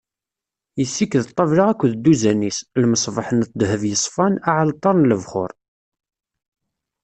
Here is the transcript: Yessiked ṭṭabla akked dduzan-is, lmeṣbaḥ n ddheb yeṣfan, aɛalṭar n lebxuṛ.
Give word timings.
Yessiked 0.79 1.25
ṭṭabla 1.31 1.63
akked 1.71 1.91
dduzan-is, 1.95 2.57
lmeṣbaḥ 2.81 3.27
n 3.37 3.41
ddheb 3.49 3.83
yeṣfan, 3.89 4.33
aɛalṭar 4.49 4.95
n 4.97 5.07
lebxuṛ. 5.11 5.51